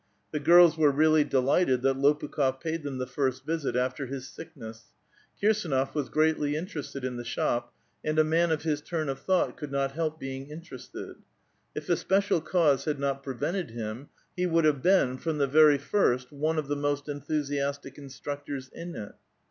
The 0.31 0.39
girls 0.39 0.79
were 0.79 0.89
really 0.89 1.23
deligiited 1.23 1.83
that 1.83 1.95
Lopukh6f 1.95 2.59
paid 2.59 2.81
them 2.81 2.97
the 2.97 3.05
first 3.05 3.45
visit 3.45 3.75
after 3.75 4.07
his 4.07 4.27
sickness. 4.27 4.85
Kiri>dnof 5.39 5.93
was 5.93 6.09
greatly 6.09 6.55
interested 6.55 7.03
in 7.03 7.17
the 7.17 7.23
shop; 7.23 7.71
and 8.03 8.17
a 8.17 8.23
man 8.23 8.49
of 8.49 8.63
his 8.63 8.81
turn 8.81 9.09
of 9.09 9.19
thought 9.19 9.55
could 9.57 9.71
not 9.71 9.91
help 9.91 10.19
being 10.19 10.49
interested. 10.49 11.17
If 11.75 11.87
a 11.87 11.95
special 11.95 12.41
cause 12.41 12.85
had 12.85 12.97
not 12.97 13.21
prevented 13.21 13.69
him, 13.69 14.09
he 14.35 14.47
would 14.47 14.65
have 14.65 14.81
been 14.81 15.19
from 15.19 15.37
the 15.37 15.45
very 15.45 15.77
first 15.77 16.31
one 16.31 16.57
of 16.57 16.67
the 16.67 16.75
most 16.75 17.07
enthusiastic 17.07 17.99
instructors 17.99 18.69
in 18.73 18.95
it. 18.95 19.11